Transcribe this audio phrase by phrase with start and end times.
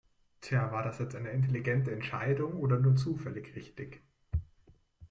[0.41, 4.01] Tja, war das jetzt eine intelligente Entscheidung oder nur zufällig richtig?